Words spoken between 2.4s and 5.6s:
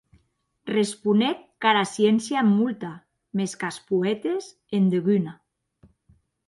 en molta; mès qu'as poètes en deguna.